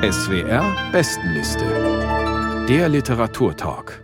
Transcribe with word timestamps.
SWR 0.00 0.92
Bestenliste. 0.92 2.66
Der 2.68 2.88
Literaturtalk. 2.88 4.00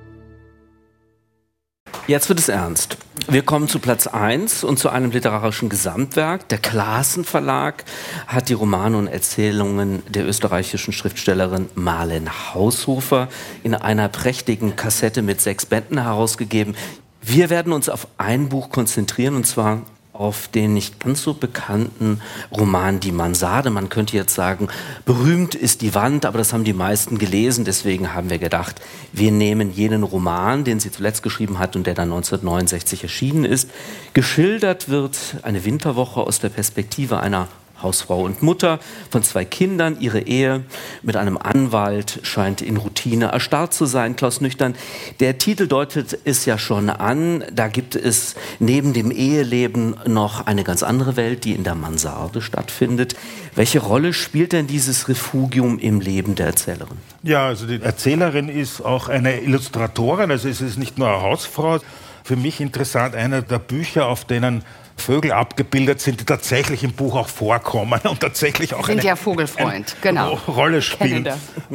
Jetzt 2.09 2.29
wird 2.29 2.41
es 2.41 2.49
ernst. 2.49 2.97
Wir 3.29 3.43
kommen 3.43 3.69
zu 3.69 3.79
Platz 3.79 4.09
1 4.09 4.65
und 4.65 4.81
zu 4.81 4.89
einem 4.89 5.13
literarischen 5.13 5.69
Gesamtwerk. 5.69 6.49
Der 6.49 6.59
Klassen 6.59 7.25
Verlag 7.25 7.85
hat 8.27 8.49
die 8.49 8.55
Romane 8.55 8.99
und 8.99 9.07
Erzählungen 9.07 10.03
der 10.09 10.27
österreichischen 10.27 10.93
Schriftstellerin 10.93 11.69
Marlen 11.77 12.29
Haushofer 12.53 13.29
in 13.63 13.77
einer 13.77 14.09
prächtigen 14.09 14.75
Kassette 14.75 15.23
mit 15.23 15.41
sechs 15.41 15.65
Bänden 15.65 16.03
herausgegeben. 16.03 16.75
Wir 17.23 17.51
werden 17.51 17.73
uns 17.73 17.89
auf 17.89 18.09
ein 18.19 18.49
Buch 18.49 18.71
konzentrieren, 18.71 19.37
und 19.37 19.47
zwar 19.47 19.83
auf 20.15 20.47
den 20.47 20.75
nicht 20.75 21.01
ganz 21.01 21.23
so 21.23 21.35
bekannten 21.35 22.21
Roman 22.57 23.01
Die 23.01 23.11
Mansarde. 23.11 23.71
Man 23.71 23.89
könnte 23.89 24.17
jetzt 24.17 24.35
sagen, 24.35 24.69
berühmt 25.05 25.57
ist 25.57 25.83
die 25.83 25.95
Wand, 25.97 26.25
aber 26.25 26.39
das 26.39 26.53
haben 26.53 26.63
die 26.63 26.73
meisten 26.73 27.19
gelesen. 27.19 27.65
Deswegen 27.65 28.15
haben 28.15 28.31
wir 28.31 28.39
gedacht, 28.39 28.81
wir 29.13 29.33
nehmen 29.33 29.73
jenen 29.73 30.05
Roman, 30.05 30.63
den 30.63 30.79
sie 30.79 30.93
zuletzt 30.93 31.25
geschrieben 31.25 31.59
hat 31.59 31.75
und 31.75 31.89
der 31.89 31.95
dann 31.95 32.13
1969 32.13 33.03
erschienen 33.03 33.45
ist. 33.45 33.69
Geschildert 34.13 34.89
wird 34.89 35.19
eine 35.43 35.65
Winterwoche 35.65 36.21
aus 36.21 36.39
der 36.39 36.49
Perspektive 36.49 37.19
einer 37.19 37.49
Hausfrau 37.85 38.23
und 38.23 38.43
Mutter 38.43 38.81
von 39.11 39.23
zwei 39.23 39.45
Kindern. 39.45 39.99
Ihre 40.01 40.21
Ehe 40.21 40.65
mit 41.03 41.15
einem 41.15 41.37
Anwalt 41.37 42.19
scheint 42.25 42.63
in 42.63 42.77
Routine 42.77 43.27
erstarrt 43.27 43.73
zu 43.73 43.87
sein. 43.87 44.17
Klaus 44.17 44.41
Nüchtern, 44.41 44.75
der 45.21 45.39
Titel 45.39 45.69
deutet 45.69 46.19
es 46.25 46.45
ja 46.47 46.59
schon 46.59 46.91
an. 46.91 47.45
Da 47.53 47.69
gibt 47.69 47.95
es 47.95 48.35
neben 48.59 48.93
dem 48.93 49.13
Eheleben 49.13 49.95
noch 50.07 50.47
eine 50.47 50.65
ganz 50.65 50.83
andere 50.83 51.17
Welt, 51.17 51.45
die 51.45 51.53
in 51.53 51.63
der 51.63 51.77
Mansarde 51.77 52.43
stattfindet. 52.43 53.15
Welche 53.55 53.79
Rolle 53.79 54.13
spielt 54.13 54.53
denn 54.53 54.67
dieses 54.67 55.09
Refugium 55.09 55.79
im 55.79 56.01
Leben 56.01 56.35
der 56.35 56.47
Erzählerin? 56.47 56.97
Ja, 57.23 57.47
also 57.47 57.67
die 57.67 57.81
Erzählerin 57.81 58.49
ist 58.49 58.81
auch 58.81 59.09
eine 59.09 59.41
Illustratorin, 59.41 60.31
also 60.31 60.49
es 60.49 60.61
ist 60.61 60.79
nicht 60.79 60.99
nur 60.99 61.09
eine 61.09 61.23
Hausfrau. 61.23 61.79
Für 62.25 62.37
mich 62.37 62.61
interessant, 62.61 63.15
einer 63.15 63.43
der 63.43 63.59
Bücher, 63.59 64.07
auf 64.07 64.25
denen 64.25 64.65
Vögel 64.97 65.33
abgebildet 65.33 66.01
sind, 66.01 66.21
die 66.21 66.25
tatsächlich 66.25 66.85
im 66.85 66.93
Buch 66.93 67.17
auch 67.17 67.29
vorkommen 67.29 68.01
und 68.05 68.21
tatsächlich 68.21 68.75
auch 68.75 68.87
sind 68.87 69.01
eine, 69.01 69.09
ja 69.09 69.17
Vogelfreund, 69.17 69.97
genau. 70.01 70.35
Rolle 70.49 70.83
spielen. 70.83 71.29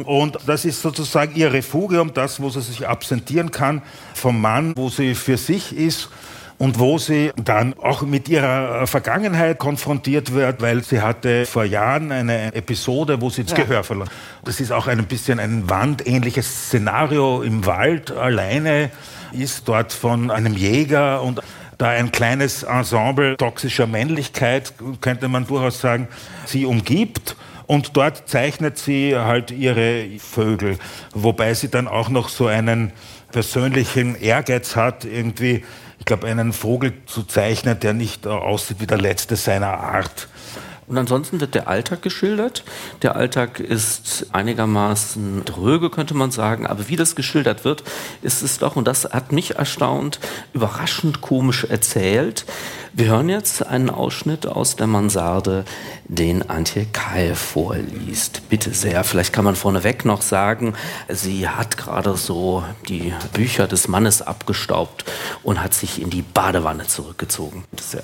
Und 0.04 0.38
das 0.46 0.64
ist 0.64 0.82
sozusagen 0.82 1.34
ihr 1.36 1.52
Refugium, 1.52 2.12
das, 2.14 2.40
wo 2.40 2.50
sie 2.50 2.62
sich 2.62 2.88
absentieren 2.88 3.50
kann 3.50 3.82
vom 4.14 4.40
Mann, 4.40 4.72
wo 4.76 4.88
sie 4.88 5.14
für 5.14 5.36
sich 5.36 5.76
ist 5.76 6.08
und 6.58 6.78
wo 6.78 6.98
sie 6.98 7.32
dann 7.42 7.74
auch 7.78 8.02
mit 8.02 8.28
ihrer 8.28 8.86
Vergangenheit 8.86 9.58
konfrontiert 9.58 10.32
wird, 10.32 10.60
weil 10.60 10.82
sie 10.82 11.00
hatte 11.00 11.46
vor 11.46 11.64
Jahren 11.64 12.12
eine 12.12 12.54
Episode, 12.54 13.20
wo 13.20 13.30
sie 13.30 13.44
das 13.44 13.56
ja. 13.56 13.64
Gehör 13.64 13.84
verloren. 13.84 14.10
Das 14.44 14.60
ist 14.60 14.70
auch 14.70 14.86
ein 14.86 15.04
bisschen 15.06 15.40
ein 15.40 15.70
wandähnliches 15.70 16.66
Szenario 16.66 17.42
im 17.42 17.64
Wald 17.64 18.10
alleine 18.10 18.90
ist 19.32 19.68
dort 19.68 19.92
von 19.92 20.30
einem 20.30 20.54
Jäger 20.54 21.22
und 21.22 21.40
da 21.80 21.88
ein 21.88 22.12
kleines 22.12 22.62
Ensemble 22.62 23.38
toxischer 23.38 23.86
Männlichkeit, 23.86 24.74
könnte 25.00 25.28
man 25.28 25.46
durchaus 25.46 25.80
sagen, 25.80 26.08
sie 26.44 26.66
umgibt. 26.66 27.36
Und 27.66 27.96
dort 27.96 28.28
zeichnet 28.28 28.78
sie 28.78 29.16
halt 29.16 29.50
ihre 29.50 30.06
Vögel, 30.18 30.76
wobei 31.14 31.54
sie 31.54 31.68
dann 31.68 31.88
auch 31.88 32.08
noch 32.08 32.28
so 32.28 32.48
einen 32.48 32.92
persönlichen 33.30 34.20
Ehrgeiz 34.20 34.74
hat, 34.76 35.04
irgendwie, 35.04 35.64
ich 36.00 36.04
glaube, 36.04 36.26
einen 36.26 36.52
Vogel 36.52 36.92
zu 37.06 37.22
zeichnen, 37.22 37.78
der 37.78 37.94
nicht 37.94 38.26
aussieht 38.26 38.80
wie 38.80 38.86
der 38.86 38.98
letzte 38.98 39.36
seiner 39.36 39.78
Art. 39.78 40.28
Und 40.90 40.98
ansonsten 40.98 41.40
wird 41.40 41.54
der 41.54 41.68
Alltag 41.68 42.02
geschildert. 42.02 42.64
Der 43.02 43.14
Alltag 43.14 43.60
ist 43.60 44.26
einigermaßen 44.32 45.44
dröge, 45.44 45.88
könnte 45.88 46.14
man 46.14 46.32
sagen. 46.32 46.66
Aber 46.66 46.88
wie 46.88 46.96
das 46.96 47.14
geschildert 47.14 47.64
wird, 47.64 47.84
ist 48.22 48.42
es 48.42 48.58
doch, 48.58 48.74
und 48.74 48.88
das 48.88 49.04
hat 49.04 49.30
mich 49.30 49.54
erstaunt, 49.54 50.18
überraschend 50.52 51.20
komisch 51.20 51.62
erzählt. 51.62 52.44
Wir 52.92 53.06
hören 53.06 53.28
jetzt 53.28 53.64
einen 53.64 53.88
Ausschnitt 53.88 54.48
aus 54.48 54.74
der 54.74 54.88
Mansarde, 54.88 55.64
den 56.08 56.50
Antje 56.50 56.86
Keil 56.86 57.36
vorliest. 57.36 58.48
Bitte 58.48 58.74
sehr. 58.74 59.04
Vielleicht 59.04 59.32
kann 59.32 59.44
man 59.44 59.54
vorneweg 59.54 60.04
noch 60.04 60.22
sagen, 60.22 60.74
sie 61.08 61.48
hat 61.48 61.76
gerade 61.76 62.16
so 62.16 62.64
die 62.88 63.14
Bücher 63.32 63.68
des 63.68 63.86
Mannes 63.86 64.22
abgestaubt 64.22 65.04
und 65.44 65.62
hat 65.62 65.72
sich 65.72 66.02
in 66.02 66.10
die 66.10 66.22
Badewanne 66.22 66.88
zurückgezogen. 66.88 67.62
Bitte 67.70 67.84
sehr. 67.84 68.02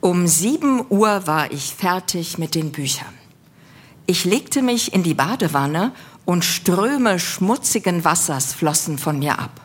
Um 0.00 0.28
sieben 0.28 0.84
Uhr 0.90 1.26
war 1.26 1.50
ich 1.50 1.74
fertig 1.74 2.38
mit 2.38 2.54
den 2.54 2.70
Büchern. 2.70 3.12
Ich 4.06 4.24
legte 4.24 4.62
mich 4.62 4.94
in 4.94 5.02
die 5.02 5.14
Badewanne 5.14 5.92
und 6.24 6.44
Ströme 6.44 7.18
schmutzigen 7.18 8.04
Wassers 8.04 8.52
flossen 8.52 8.96
von 8.96 9.18
mir 9.18 9.40
ab. 9.40 9.60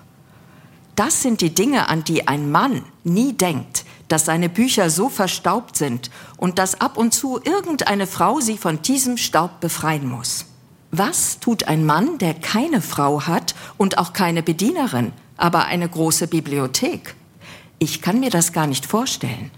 Das 0.95 1.21
sind 1.21 1.41
die 1.41 1.53
Dinge, 1.53 1.87
an 1.87 2.03
die 2.03 2.27
ein 2.27 2.51
Mann 2.51 2.83
nie 3.03 3.33
denkt, 3.33 3.85
dass 4.07 4.25
seine 4.25 4.49
Bücher 4.49 4.89
so 4.89 5.07
verstaubt 5.07 5.77
sind 5.77 6.09
und 6.37 6.57
dass 6.57 6.81
ab 6.81 6.97
und 6.97 7.13
zu 7.13 7.39
irgendeine 7.43 8.07
Frau 8.07 8.39
sie 8.39 8.57
von 8.57 8.81
diesem 8.81 9.17
Staub 9.17 9.59
befreien 9.59 10.07
muss. 10.09 10.45
Was 10.89 11.39
tut 11.39 11.67
ein 11.67 11.85
Mann, 11.85 12.17
der 12.17 12.33
keine 12.33 12.81
Frau 12.81 13.27
hat 13.27 13.53
und 13.77 13.99
auch 13.99 14.13
keine 14.13 14.41
Bedienerin, 14.41 15.13
aber 15.37 15.65
eine 15.65 15.87
große 15.87 16.27
Bibliothek? 16.27 17.15
Ich 17.77 18.01
kann 18.01 18.19
mir 18.19 18.31
das 18.31 18.51
gar 18.51 18.65
nicht 18.65 18.87
vorstellen. 18.87 19.51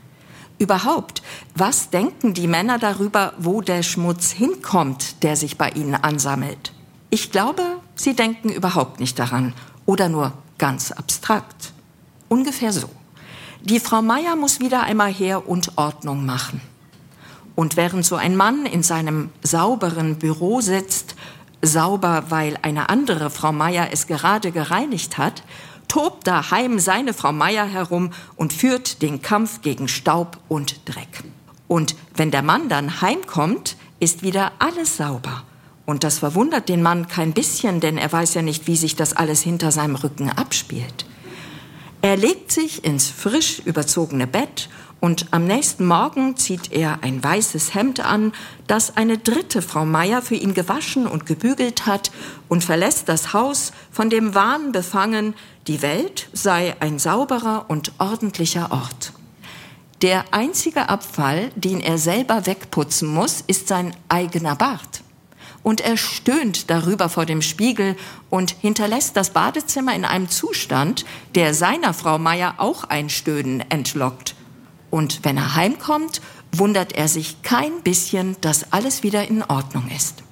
Überhaupt, 0.58 1.22
was 1.54 1.90
denken 1.90 2.34
die 2.34 2.48
Männer 2.48 2.80
darüber, 2.80 3.34
wo 3.38 3.62
der 3.62 3.84
Schmutz 3.84 4.32
hinkommt, 4.32 5.22
der 5.24 5.36
sich 5.36 5.58
bei 5.58 5.70
ihnen 5.72 5.96
ansammelt? 5.96 6.72
Ich 7.10 7.32
glaube, 7.32 7.64
sie 7.96 8.16
denken 8.16 8.50
überhaupt 8.50 9.00
nicht 9.00 9.20
daran 9.20 9.54
oder 9.86 10.10
nur 10.10 10.34
ganz 10.58 10.92
abstrakt. 10.92 11.74
Ungefähr 12.30 12.72
so. 12.72 12.90
Die 13.62 13.80
Frau 13.80 14.02
Meier 14.02 14.36
muss 14.36 14.60
wieder 14.60 14.84
einmal 14.84 15.12
her 15.12 15.48
und 15.50 15.78
Ordnung 15.78 16.26
machen. 16.26 16.62
Und 17.56 17.78
während 17.78 18.06
so 18.06 18.16
ein 18.16 18.36
Mann 18.36 18.66
in 18.66 18.84
seinem 18.84 19.30
sauberen 19.42 20.18
Büro 20.18 20.62
sitzt, 20.62 21.16
sauber, 21.62 22.26
weil 22.30 22.58
eine 22.62 22.90
andere 22.90 23.30
Frau 23.30 23.52
Meier 23.52 23.90
es 23.92 24.08
gerade 24.08 24.52
gereinigt 24.52 25.18
hat, 25.18 25.44
tobt 25.96 26.28
daheim 26.28 26.78
seine 26.78 27.14
Frau 27.14 27.32
Meier 27.32 27.66
herum 27.66 28.10
und 28.36 28.52
führt 28.52 29.02
den 29.02 29.22
Kampf 29.22 29.62
gegen 29.62 29.88
Staub 29.88 30.38
und 30.50 30.82
Dreck. 30.84 31.24
Und 31.70 31.96
wenn 32.14 32.32
der 32.32 32.42
Mann 32.42 32.68
dann 32.68 33.00
heimkommt, 33.00 33.78
ist 34.02 34.22
wieder 34.22 34.52
alles 34.60 34.98
sauber. 34.98 35.44
Und 35.86 36.04
das 36.04 36.20
verwundert 36.20 36.68
den 36.68 36.82
Mann 36.82 37.08
kein 37.08 37.32
bisschen, 37.32 37.80
denn 37.80 37.98
er 37.98 38.12
weiß 38.12 38.34
ja 38.34 38.42
nicht, 38.42 38.68
wie 38.68 38.76
sich 38.76 38.98
das 38.98 39.16
alles 39.16 39.42
hinter 39.42 39.72
seinem 39.72 39.96
Rücken 39.96 40.30
abspielt. 40.30 41.06
Er 42.02 42.18
legt 42.18 42.52
sich 42.52 42.84
ins 42.84 43.10
frisch 43.10 43.60
überzogene 43.60 44.28
Bett 44.28 44.68
und 45.00 45.28
am 45.32 45.46
nächsten 45.46 45.86
Morgen 45.86 46.36
zieht 46.36 46.72
er 46.72 47.04
ein 47.04 47.24
weißes 47.24 47.76
Hemd 47.76 48.00
an, 48.00 48.34
das 48.68 48.98
eine 48.98 49.18
dritte 49.18 49.62
Frau 49.62 49.86
Meier 49.86 50.22
für 50.22 50.36
ihn 50.36 50.54
gewaschen 50.54 51.06
und 51.06 51.26
gebügelt 51.26 51.86
hat 51.86 52.12
und 52.48 52.64
verlässt 52.64 53.08
das 53.08 53.34
Haus 53.34 53.72
von 53.92 54.10
dem 54.10 54.34
Wahn 54.34 54.72
befangen, 54.72 55.36
die 55.68 55.82
Welt 55.82 56.30
sei 56.34 56.76
ein 56.80 56.98
sauberer 56.98 57.66
und 57.68 57.92
ordentlicher 58.00 58.72
Ort. 58.72 59.14
Der 60.02 60.26
einzige 60.32 60.90
Abfall, 60.90 61.52
den 61.56 61.82
er 61.82 61.98
selber 61.98 62.46
wegputzen 62.46 63.08
muss, 63.08 63.44
ist 63.48 63.68
sein 63.68 63.96
eigener 64.10 64.56
Bart. 64.56 65.02
Und 65.64 65.82
er 65.82 65.98
stöhnt 65.98 66.70
darüber 66.70 67.10
vor 67.10 67.26
dem 67.26 67.42
Spiegel 67.42 67.96
und 68.30 68.52
hinterlässt 68.52 69.18
das 69.18 69.32
Badezimmer 69.32 69.96
in 69.96 70.06
einem 70.06 70.30
Zustand, 70.30 71.06
der 71.34 71.54
seiner 71.54 71.94
Frau 71.94 72.20
Meier 72.20 72.56
auch 72.58 72.84
ein 72.84 73.10
Stöhnen 73.10 73.64
entlockt. 73.70 74.34
Und 74.96 75.26
wenn 75.26 75.36
er 75.36 75.56
heimkommt, 75.56 76.22
wundert 76.54 76.94
er 76.94 77.10
sich 77.10 77.42
kein 77.42 77.82
bisschen, 77.82 78.38
dass 78.40 78.72
alles 78.72 79.03
wieder 79.03 79.28
in 79.28 79.44
Ordnung 79.44 79.92
ist. 79.94 80.24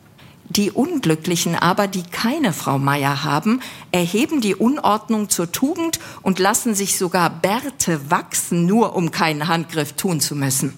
Die 0.48 0.72
Unglücklichen 0.72 1.58
aber, 1.58 1.88
die 1.88 2.04
keine 2.04 2.54
Frau 2.54 2.80
Meier 2.80 3.26
haben, 3.26 3.60
erheben 3.92 4.40
die 4.40 4.56
Unordnung 4.56 5.28
zur 5.28 5.52
Tugend 5.52 6.00
und 6.22 6.40
lassen 6.40 6.76
sich 6.76 6.98
sogar 6.98 7.30
Bärte 7.30 8.10
wachsen, 8.10 8.66
nur 8.66 8.96
um 8.96 9.12
keinen 9.12 9.50
Handgriff 9.50 9.92
tun 9.98 10.22
zu 10.22 10.34
müssen. 10.34 10.74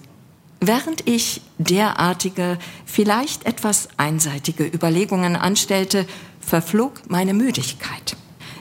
Während 0.58 1.06
ich 1.06 1.42
derartige, 1.58 2.58
vielleicht 2.86 3.46
etwas 3.46 3.88
einseitige 3.98 4.66
Überlegungen 4.66 5.36
anstellte, 5.36 6.08
verflog 6.40 7.02
meine 7.08 7.34
Müdigkeit. 7.34 8.16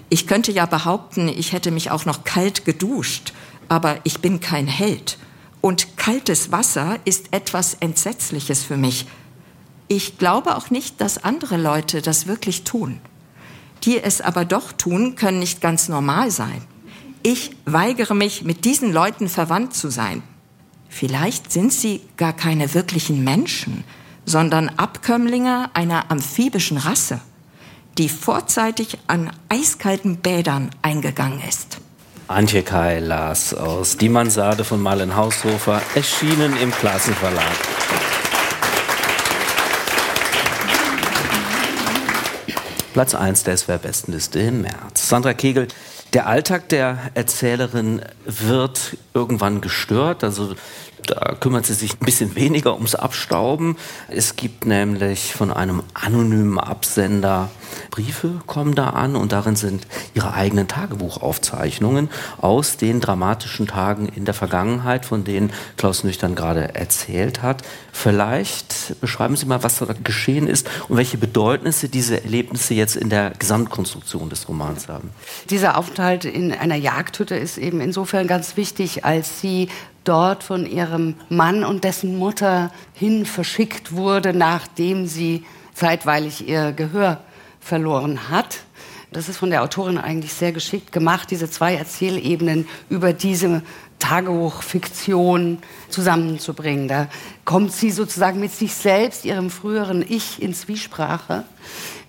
Ich 0.09 0.27
könnte 0.27 0.51
ja 0.51 0.67
behaupten, 0.67 1.29
ich 1.29 1.51
hätte 1.51 1.71
mich 1.71 1.89
auch 1.89 2.05
noch 2.05 2.25
kalt 2.25 2.63
geduscht, 2.63 3.33
aber 3.69 3.99
ich 4.03 4.19
bin 4.19 4.39
kein 4.39 4.67
Held. 4.67 5.17
Und 5.61 5.97
kaltes 5.97 6.51
Wasser 6.51 6.99
ist 7.05 7.33
etwas 7.33 7.75
Entsetzliches 7.75 8.63
für 8.63 8.77
mich, 8.77 9.05
ich 9.87 10.17
glaube 10.17 10.55
auch 10.55 10.71
nicht, 10.71 10.99
dass 10.99 11.23
andere 11.23 11.57
Leute 11.57 12.01
das 12.01 12.25
wirklich 12.25 12.63
tun. 12.63 12.99
Die 13.83 14.01
es 14.01 14.19
aber 14.19 14.43
doch 14.43 14.71
tun, 14.71 15.15
können 15.15 15.39
nicht 15.39 15.61
ganz 15.61 15.89
normal 15.89 16.31
sein. 16.31 16.61
Ich 17.21 17.51
weigere 17.65 18.15
mich, 18.15 18.43
mit 18.43 18.65
diesen 18.65 18.91
Leuten 18.91 19.29
verwandt 19.29 19.75
zu 19.75 19.89
sein. 19.91 20.23
Vielleicht 20.89 21.51
sind 21.51 21.71
sie 21.71 22.01
gar 22.17 22.33
keine 22.33 22.73
wirklichen 22.73 23.23
Menschen, 23.23 23.83
sondern 24.25 24.69
Abkömmlinge 24.69 25.69
einer 25.75 26.09
amphibischen 26.09 26.77
Rasse, 26.77 27.19
die 27.99 28.09
vorzeitig 28.09 28.97
an 29.05 29.31
eiskalten 29.49 30.17
Bädern 30.17 30.71
eingegangen 30.81 31.41
ist. 31.47 31.74
Antje 32.27 32.63
Kai 32.63 32.99
las 32.99 33.53
aus 33.53 33.97
Die 33.97 34.09
Mansarde 34.09 34.63
von 34.63 34.81
Marlen 34.81 35.15
Haushofer, 35.15 35.79
erschienen 35.93 36.57
im 36.59 36.71
Klassenverlag. 36.71 37.43
Platz 42.93 43.13
1 43.13 43.43
der 43.43 43.57
SWR-Bestenliste 43.57 44.39
im 44.39 44.63
März. 44.63 45.07
Sandra 45.07 45.35
Kegel, 45.35 45.67
der 46.15 46.27
Alltag 46.27 46.69
der 46.69 46.97
Erzählerin 47.13 48.01
wird 48.25 48.95
irgendwann 49.13 49.59
gestört. 49.59 50.23
Also 50.23 50.55
da 51.05 51.35
kümmert 51.39 51.65
sie 51.65 51.73
sich 51.73 51.93
ein 51.93 52.05
bisschen 52.05 52.35
weniger 52.35 52.73
ums 52.73 52.95
Abstauben. 52.95 53.75
Es 54.07 54.37
gibt 54.37 54.65
nämlich 54.65 55.33
von 55.33 55.51
einem 55.51 55.83
anonymen 55.93 56.57
Absender 56.57 57.49
Briefe 57.91 58.41
kommen 58.45 58.75
da 58.75 58.91
an 58.91 59.15
und 59.15 59.31
darin 59.31 59.55
sind 59.55 59.87
ihre 60.13 60.33
eigenen 60.33 60.67
Tagebuchaufzeichnungen 60.67 62.09
aus 62.39 62.77
den 62.77 63.01
dramatischen 63.01 63.67
Tagen 63.67 64.07
in 64.07 64.25
der 64.25 64.33
Vergangenheit, 64.33 65.05
von 65.05 65.23
denen 65.23 65.51
Klaus 65.77 66.03
Nüchtern 66.03 66.35
gerade 66.35 66.75
erzählt 66.75 67.41
hat. 67.41 67.63
Vielleicht 67.91 68.99
beschreiben 69.01 69.35
Sie 69.35 69.45
mal, 69.45 69.63
was 69.63 69.79
da 69.79 69.87
geschehen 70.03 70.47
ist 70.47 70.69
und 70.89 70.97
welche 70.97 71.17
Bedeutnisse 71.17 71.89
diese 71.89 72.23
Erlebnisse 72.23 72.73
jetzt 72.73 72.95
in 72.95 73.09
der 73.09 73.31
Gesamtkonstruktion 73.31 74.29
des 74.29 74.47
Romans 74.49 74.87
haben. 74.87 75.11
Dieser 75.49 75.77
Aufenthalt 75.77 76.04
in 76.13 76.53
einer 76.53 76.75
Jagdhütte 76.75 77.35
ist 77.35 77.57
eben 77.57 77.81
insofern 77.81 78.27
ganz 78.27 78.57
wichtig, 78.57 79.05
als 79.05 79.41
sie 79.41 79.69
dort 80.03 80.43
von 80.43 80.65
ihrem 80.65 81.15
Mann 81.29 81.63
und 81.63 81.83
dessen 81.83 82.17
Mutter 82.17 82.71
hin 82.93 83.25
verschickt 83.25 83.93
wurde, 83.93 84.33
nachdem 84.33 85.07
sie 85.07 85.43
zeitweilig 85.73 86.47
ihr 86.47 86.71
Gehör 86.71 87.19
verloren 87.59 88.29
hat. 88.29 88.59
Das 89.11 89.29
ist 89.29 89.37
von 89.37 89.49
der 89.49 89.63
Autorin 89.63 89.97
eigentlich 89.97 90.33
sehr 90.33 90.51
geschickt 90.51 90.91
gemacht, 90.91 91.31
diese 91.31 91.49
zwei 91.49 91.75
Erzählebenen 91.75 92.67
über 92.89 93.13
diese 93.13 93.61
Tagebuchfiktion 93.99 95.59
zusammenzubringen. 95.89 96.87
Da 96.87 97.07
kommt 97.45 97.71
sie 97.71 97.91
sozusagen 97.91 98.39
mit 98.39 98.51
sich 98.51 98.73
selbst, 98.73 99.25
ihrem 99.25 99.49
früheren 99.49 100.03
Ich, 100.07 100.41
in 100.41 100.53
Zwiesprache. 100.53 101.45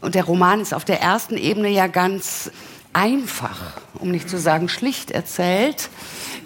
Und 0.01 0.15
der 0.15 0.25
Roman 0.25 0.61
ist 0.61 0.75
auf 0.75 0.85
der 0.85 1.01
ersten 1.01 1.37
Ebene 1.37 1.69
ja 1.69 1.87
ganz 1.87 2.51
einfach, 2.97 3.61
um 3.99 4.11
nicht 4.11 4.31
zu 4.31 4.39
sagen 4.39 4.71
schlicht 4.71 5.11
erzählt, 5.11 5.91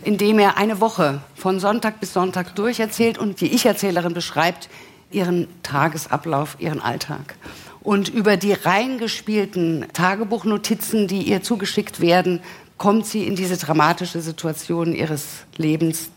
indem 0.03 0.41
er 0.41 0.57
eine 0.57 0.81
Woche 0.81 1.21
von 1.37 1.61
Sonntag 1.61 2.01
bis 2.01 2.13
Sonntag 2.13 2.57
durcherzählt 2.57 3.19
und 3.19 3.41
die 3.41 3.55
Ich-Erzählerin 3.55 4.15
beschreibt 4.15 4.69
ihren 5.13 5.47
Tagesablauf, 5.63 6.57
ihren 6.59 6.81
Alltag. 6.81 7.37
Und 7.83 8.09
über 8.09 8.37
die 8.37 8.53
reingespielten 8.53 9.87
Tagebuchnotizen, 9.93 11.07
die 11.07 11.23
ihr 11.23 11.43
zugeschickt 11.43 12.01
werden, 12.01 12.41
kommt 12.79 13.07
sie 13.07 13.25
in 13.27 13.37
diese 13.37 13.57
dramatische 13.57 14.21
Situation 14.21 14.93
ihres 14.93 15.45
Lebens, 15.57 16.11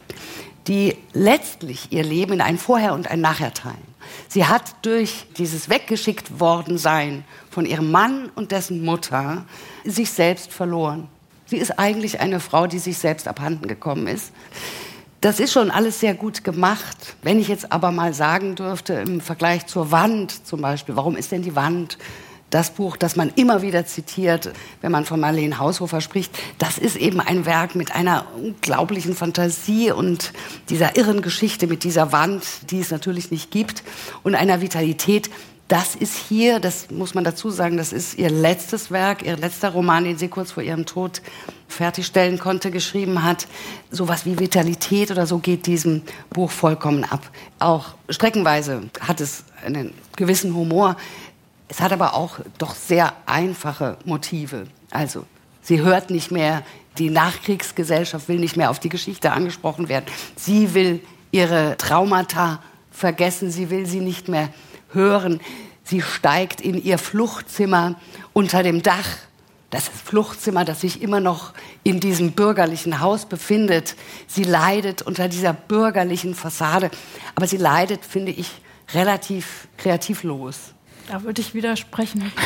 die 0.67 0.95
letztlich 1.13 1.91
ihr 1.91 2.03
Leben 2.03 2.33
in 2.33 2.41
ein 2.41 2.57
Vorher 2.57 2.93
und 2.93 3.09
ein 3.09 3.21
Nachher 3.21 3.53
teilen. 3.53 3.93
Sie 4.27 4.45
hat 4.45 4.75
durch 4.81 5.25
dieses 5.37 5.69
weggeschickt 5.69 6.39
worden 6.39 6.77
sein 6.77 7.25
von 7.49 7.65
ihrem 7.65 7.91
Mann 7.91 8.29
und 8.35 8.51
dessen 8.51 8.83
Mutter 8.83 9.45
sich 9.83 10.09
selbst 10.11 10.51
verloren. 10.51 11.07
Sie 11.45 11.57
ist 11.57 11.77
eigentlich 11.79 12.19
eine 12.19 12.39
Frau, 12.39 12.67
die 12.67 12.79
sich 12.79 12.97
selbst 12.97 13.27
abhanden 13.27 13.67
gekommen 13.67 14.07
ist. 14.07 14.31
Das 15.21 15.39
ist 15.39 15.53
schon 15.53 15.71
alles 15.71 15.99
sehr 15.99 16.13
gut 16.13 16.43
gemacht. 16.43 17.15
Wenn 17.21 17.39
ich 17.39 17.47
jetzt 17.47 17.71
aber 17.71 17.91
mal 17.91 18.13
sagen 18.13 18.55
dürfte, 18.55 18.93
im 18.93 19.21
Vergleich 19.21 19.65
zur 19.67 19.91
Wand 19.91 20.45
zum 20.45 20.61
Beispiel, 20.61 20.95
warum 20.95 21.15
ist 21.15 21.31
denn 21.31 21.43
die 21.43 21.55
Wand 21.55 21.97
das 22.53 22.69
Buch, 22.69 22.97
das 22.97 23.15
man 23.15 23.31
immer 23.35 23.61
wieder 23.63 23.85
zitiert, 23.85 24.51
wenn 24.81 24.91
man 24.91 25.05
von 25.05 25.19
Marlene 25.19 25.57
Haushofer 25.57 26.01
spricht, 26.01 26.37
das 26.59 26.77
ist 26.77 26.95
eben 26.95 27.19
ein 27.19 27.45
Werk 27.45 27.73
mit 27.73 27.95
einer 27.95 28.27
unglaublichen 28.37 29.15
Fantasie 29.15 29.91
und 29.91 30.33
dieser 30.69 30.95
irren 30.95 31.21
Geschichte 31.21 31.65
mit 31.65 31.83
dieser 31.83 32.11
Wand, 32.11 32.43
die 32.69 32.79
es 32.79 32.91
natürlich 32.91 33.31
nicht 33.31 33.49
gibt, 33.49 33.83
und 34.21 34.35
einer 34.35 34.61
Vitalität. 34.61 35.31
Das 35.67 35.95
ist 35.95 36.15
hier, 36.15 36.59
das 36.59 36.91
muss 36.91 37.15
man 37.15 37.23
dazu 37.23 37.49
sagen, 37.49 37.77
das 37.77 37.91
ist 37.91 38.19
ihr 38.19 38.29
letztes 38.29 38.91
Werk, 38.91 39.25
ihr 39.25 39.37
letzter 39.37 39.69
Roman, 39.69 40.03
den 40.03 40.17
sie 40.17 40.27
kurz 40.27 40.51
vor 40.51 40.61
ihrem 40.61 40.85
Tod 40.85 41.21
fertigstellen 41.67 42.37
konnte, 42.37 42.69
geschrieben 42.69 43.23
hat. 43.23 43.47
Sowas 43.89 44.25
wie 44.25 44.37
Vitalität 44.37 45.09
oder 45.09 45.25
so 45.25 45.39
geht 45.39 45.65
diesem 45.65 46.03
Buch 46.29 46.51
vollkommen 46.51 47.03
ab. 47.05 47.27
Auch 47.57 47.95
streckenweise 48.09 48.83
hat 48.99 49.21
es 49.21 49.45
einen 49.65 49.93
gewissen 50.15 50.53
Humor. 50.53 50.97
Es 51.67 51.81
hat 51.81 51.91
aber 51.91 52.13
auch 52.13 52.39
doch 52.57 52.75
sehr 52.75 53.13
einfache 53.25 53.97
Motive. 54.05 54.67
Also, 54.91 55.25
sie 55.61 55.81
hört 55.81 56.09
nicht 56.09 56.31
mehr, 56.31 56.63
die 56.97 57.09
Nachkriegsgesellschaft 57.09 58.27
will 58.27 58.39
nicht 58.39 58.57
mehr 58.57 58.69
auf 58.69 58.79
die 58.79 58.89
Geschichte 58.89 59.31
angesprochen 59.31 59.89
werden. 59.89 60.05
Sie 60.35 60.73
will 60.73 61.01
ihre 61.31 61.75
Traumata 61.77 62.59
vergessen, 62.91 63.49
sie 63.49 63.69
will 63.69 63.85
sie 63.85 63.99
nicht 63.99 64.27
mehr 64.27 64.49
hören. 64.91 65.41
Sie 65.83 66.01
steigt 66.01 66.61
in 66.61 66.81
ihr 66.81 66.97
Fluchtzimmer 66.97 67.95
unter 68.33 68.63
dem 68.63 68.83
Dach 68.83 69.07
das 69.73 69.89
Fluchtzimmer, 69.89 70.65
das 70.65 70.81
sich 70.81 71.01
immer 71.01 71.19
noch 71.19 71.51
in 71.81 71.99
diesem 71.99 72.33
bürgerlichen 72.33 72.99
Haus 72.99 73.25
befindet. 73.25 73.95
Sie 74.27 74.43
leidet 74.43 75.01
unter 75.01 75.27
dieser 75.27 75.53
bürgerlichen 75.53 76.35
Fassade, 76.35 76.91
aber 77.33 77.47
sie 77.47 77.57
leidet, 77.57 78.05
finde 78.05 78.31
ich, 78.31 78.51
relativ 78.93 79.67
kreativlos. 79.77 80.75
Da 81.07 81.23
würde 81.23 81.41
ich 81.41 81.53
widersprechen. 81.53 82.31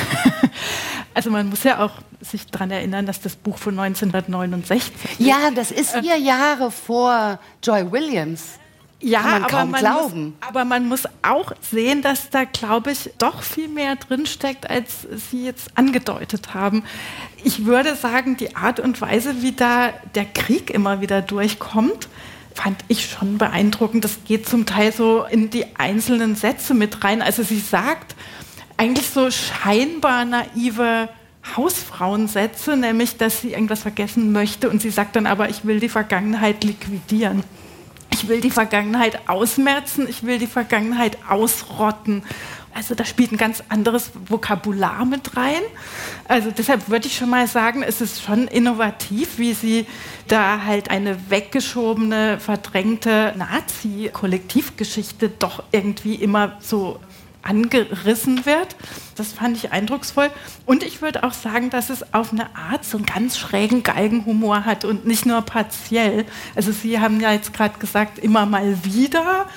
Also 1.13 1.31
man 1.31 1.49
muss 1.49 1.63
ja 1.63 1.83
auch 1.83 1.93
sich 2.21 2.45
daran 2.45 2.69
erinnern, 2.69 3.07
dass 3.07 3.19
das 3.19 3.35
Buch 3.35 3.57
von 3.57 3.79
1969 3.79 4.93
ist. 5.03 5.19
Ja, 5.19 5.49
das 5.49 5.71
ist 5.71 5.95
vier 5.97 6.15
Jahre 6.15 6.69
vor 6.69 7.39
Joy 7.63 7.91
Williams. 7.91 8.59
Ja, 8.99 9.21
man 9.21 9.43
aber, 9.43 9.47
kaum 9.47 9.71
man 9.71 9.79
glauben. 9.79 10.25
Muss, 10.25 10.47
aber 10.47 10.63
man 10.63 10.87
muss 10.87 11.03
auch 11.23 11.53
sehen, 11.59 12.03
dass 12.03 12.29
da, 12.29 12.43
glaube 12.43 12.91
ich, 12.91 13.09
doch 13.17 13.41
viel 13.41 13.67
mehr 13.67 13.95
drinsteckt, 13.95 14.69
als 14.69 15.07
Sie 15.31 15.43
jetzt 15.43 15.75
angedeutet 15.75 16.53
haben. 16.53 16.83
Ich 17.43 17.65
würde 17.65 17.95
sagen, 17.95 18.37
die 18.37 18.55
Art 18.55 18.79
und 18.79 19.01
Weise, 19.01 19.41
wie 19.41 19.53
da 19.53 19.93
der 20.13 20.25
Krieg 20.25 20.69
immer 20.69 21.01
wieder 21.01 21.23
durchkommt, 21.23 22.09
fand 22.53 22.77
ich 22.87 23.09
schon 23.09 23.39
beeindruckend. 23.39 24.03
Das 24.03 24.19
geht 24.25 24.47
zum 24.47 24.67
Teil 24.67 24.91
so 24.91 25.23
in 25.23 25.49
die 25.49 25.75
einzelnen 25.77 26.35
Sätze 26.35 26.75
mit 26.75 27.03
rein. 27.03 27.23
Also 27.23 27.41
sie 27.41 27.59
sagt 27.59 28.15
eigentlich 28.77 29.09
so 29.09 29.29
scheinbar 29.31 30.25
naive 30.25 31.09
Hausfrauensätze, 31.55 32.77
nämlich, 32.77 33.17
dass 33.17 33.41
sie 33.41 33.51
irgendwas 33.51 33.81
vergessen 33.81 34.31
möchte 34.31 34.69
und 34.69 34.81
sie 34.81 34.89
sagt 34.89 35.15
dann 35.15 35.25
aber, 35.25 35.49
ich 35.49 35.65
will 35.65 35.79
die 35.79 35.89
Vergangenheit 35.89 36.63
liquidieren. 36.63 37.43
Ich 38.11 38.27
will 38.27 38.41
die 38.41 38.51
Vergangenheit 38.51 39.29
ausmerzen, 39.29 40.07
ich 40.09 40.23
will 40.23 40.39
die 40.39 40.47
Vergangenheit 40.47 41.17
ausrotten. 41.29 42.23
Also 42.73 42.93
da 42.93 43.05
spielt 43.05 43.31
ein 43.31 43.37
ganz 43.37 43.63
anderes 43.69 44.11
Vokabular 44.27 45.03
mit 45.05 45.35
rein. 45.35 45.61
Also 46.27 46.51
deshalb 46.51 46.89
würde 46.89 47.07
ich 47.07 47.17
schon 47.17 47.29
mal 47.29 47.47
sagen, 47.47 47.81
es 47.81 48.01
ist 48.01 48.21
schon 48.21 48.47
innovativ, 48.47 49.39
wie 49.39 49.53
sie 49.53 49.87
da 50.27 50.63
halt 50.63 50.91
eine 50.91 51.29
weggeschobene, 51.29 52.39
verdrängte 52.39 53.33
Nazi-Kollektivgeschichte 53.35 55.29
doch 55.29 55.63
irgendwie 55.71 56.15
immer 56.15 56.57
so 56.59 56.99
angerissen 57.47 58.45
wird. 58.45 58.75
Das 59.15 59.33
fand 59.33 59.57
ich 59.57 59.71
eindrucksvoll. 59.71 60.29
Und 60.65 60.83
ich 60.83 61.01
würde 61.01 61.23
auch 61.23 61.33
sagen, 61.33 61.69
dass 61.69 61.89
es 61.89 62.13
auf 62.13 62.31
eine 62.31 62.55
Art 62.55 62.85
so 62.85 62.97
einen 62.97 63.05
ganz 63.05 63.37
schrägen 63.37 63.83
Galgenhumor 63.83 64.65
hat 64.65 64.85
und 64.85 65.07
nicht 65.07 65.25
nur 65.25 65.41
partiell. 65.41 66.25
Also 66.55 66.71
Sie 66.71 66.99
haben 66.99 67.19
ja 67.19 67.31
jetzt 67.31 67.53
gerade 67.53 67.79
gesagt, 67.79 68.19
immer 68.19 68.45
mal 68.45 68.83
wieder. 68.83 69.47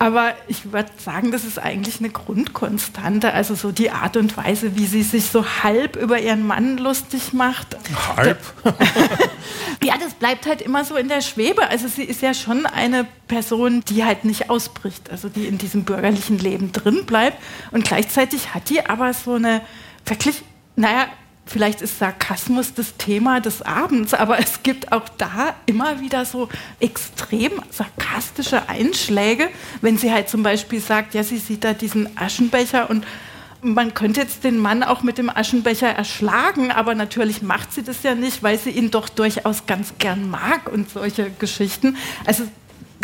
Aber 0.00 0.34
ich 0.46 0.72
würde 0.72 0.90
sagen, 0.98 1.32
das 1.32 1.44
ist 1.44 1.58
eigentlich 1.58 1.98
eine 1.98 2.10
Grundkonstante. 2.10 3.32
Also 3.32 3.56
so 3.56 3.72
die 3.72 3.90
Art 3.90 4.16
und 4.16 4.36
Weise, 4.36 4.76
wie 4.76 4.86
sie 4.86 5.02
sich 5.02 5.26
so 5.26 5.44
halb 5.64 5.96
über 5.96 6.20
ihren 6.20 6.46
Mann 6.46 6.78
lustig 6.78 7.32
macht. 7.32 7.76
Halb? 8.16 8.38
ja, 9.82 9.94
das 10.00 10.14
bleibt 10.14 10.46
halt 10.46 10.62
immer 10.62 10.84
so 10.84 10.94
in 10.94 11.08
der 11.08 11.20
Schwebe. 11.20 11.68
Also 11.68 11.88
sie 11.88 12.04
ist 12.04 12.22
ja 12.22 12.32
schon 12.32 12.64
eine 12.64 13.06
Person, 13.26 13.82
die 13.88 14.04
halt 14.04 14.24
nicht 14.24 14.50
ausbricht, 14.50 15.10
also 15.10 15.28
die 15.28 15.46
in 15.46 15.58
diesem 15.58 15.82
bürgerlichen 15.82 16.38
Leben 16.38 16.70
drin 16.70 17.04
bleibt. 17.04 17.38
Und 17.72 17.84
gleichzeitig 17.84 18.54
hat 18.54 18.70
die 18.70 18.86
aber 18.86 19.12
so 19.12 19.34
eine 19.34 19.62
wirklich, 20.06 20.42
naja, 20.76 21.08
vielleicht 21.48 21.80
ist 21.80 21.98
Sarkasmus 21.98 22.74
das 22.74 22.96
Thema 22.96 23.40
des 23.40 23.62
Abends, 23.62 24.14
aber 24.14 24.38
es 24.38 24.62
gibt 24.62 24.92
auch 24.92 25.08
da 25.16 25.54
immer 25.66 26.00
wieder 26.00 26.24
so 26.24 26.48
extrem 26.78 27.52
sarkastische 27.70 28.68
Einschläge, 28.68 29.48
wenn 29.80 29.96
sie 29.96 30.12
halt 30.12 30.28
zum 30.28 30.42
Beispiel 30.42 30.80
sagt, 30.80 31.14
ja, 31.14 31.24
sie 31.24 31.38
sieht 31.38 31.64
da 31.64 31.72
diesen 31.72 32.16
Aschenbecher 32.16 32.90
und 32.90 33.06
man 33.60 33.92
könnte 33.94 34.20
jetzt 34.20 34.44
den 34.44 34.58
Mann 34.58 34.84
auch 34.84 35.02
mit 35.02 35.18
dem 35.18 35.30
Aschenbecher 35.30 35.88
erschlagen, 35.88 36.70
aber 36.70 36.94
natürlich 36.94 37.42
macht 37.42 37.72
sie 37.72 37.82
das 37.82 38.02
ja 38.04 38.14
nicht, 38.14 38.42
weil 38.42 38.58
sie 38.58 38.70
ihn 38.70 38.90
doch 38.90 39.08
durchaus 39.08 39.66
ganz 39.66 39.94
gern 39.98 40.30
mag 40.30 40.70
und 40.72 40.90
solche 40.90 41.30
Geschichten. 41.30 41.96
Also 42.24 42.44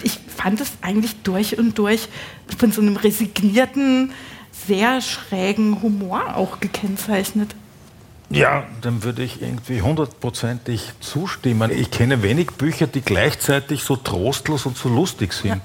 ich 0.02 0.18
fand 0.36 0.60
es 0.60 0.72
eigentlich 0.80 1.16
durch 1.22 1.58
und 1.58 1.78
durch 1.78 2.08
von 2.56 2.70
so 2.70 2.82
einem 2.82 2.96
resignierten, 2.96 4.12
sehr 4.66 5.00
schrägen 5.00 5.82
Humor 5.82 6.36
auch 6.36 6.60
gekennzeichnet. 6.60 7.54
Ja, 8.30 8.64
dem 8.82 9.04
würde 9.04 9.22
ich 9.22 9.42
irgendwie 9.42 9.82
hundertprozentig 9.82 10.92
zustimmen. 11.00 11.70
Ich 11.70 11.90
kenne 11.90 12.22
wenig 12.22 12.52
Bücher, 12.52 12.86
die 12.86 13.02
gleichzeitig 13.02 13.84
so 13.84 13.96
trostlos 13.96 14.66
und 14.66 14.76
so 14.76 14.88
lustig 14.88 15.32
sind. 15.32 15.60